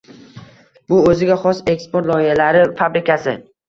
[0.93, 3.43] Bu o‘ziga xos «Eksport loyihalari fabrikasi»